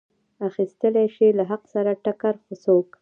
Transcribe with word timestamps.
اخیستلی 0.47 1.05
شي 1.15 1.27
له 1.37 1.43
حق 1.51 1.63
سره 1.73 1.91
ټکر 2.05 2.35
څوک. 2.63 2.89